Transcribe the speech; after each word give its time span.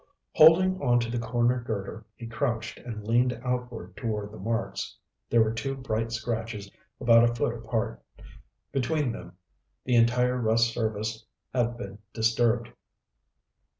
Holding 0.33 0.81
on 0.81 0.99
to 1.01 1.11
the 1.11 1.19
corner 1.19 1.61
girder, 1.61 2.03
he 2.15 2.25
crouched 2.25 2.79
and 2.79 3.03
leaned 3.05 3.39
outward 3.45 3.95
toward 3.95 4.31
the 4.31 4.39
marks. 4.39 4.97
There 5.29 5.43
were 5.43 5.53
two 5.53 5.75
bright 5.75 6.11
scratches 6.11 6.71
about 6.99 7.23
a 7.29 7.35
foot 7.35 7.53
apart. 7.53 8.01
Between 8.71 9.11
them 9.11 9.37
the 9.85 9.95
entire 9.95 10.41
rust 10.41 10.73
surface 10.73 11.23
had 11.53 11.77
been 11.77 11.99
disturbed. 12.13 12.69